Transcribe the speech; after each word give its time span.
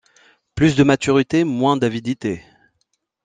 Plus 0.55 0.75
de 0.75 0.81
maturité, 0.83 1.43
moins 1.43 1.77
d'avidité. 1.77 2.41